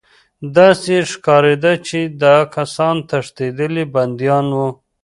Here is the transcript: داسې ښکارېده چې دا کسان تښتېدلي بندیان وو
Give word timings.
داسې 0.57 0.93
ښکارېده 1.11 1.73
چې 1.87 1.99
دا 2.23 2.37
کسان 2.55 2.95
تښتېدلي 3.09 3.83
بندیان 3.93 4.45
وو 4.55 4.69